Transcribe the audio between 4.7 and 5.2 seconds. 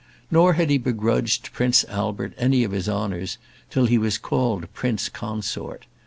Prince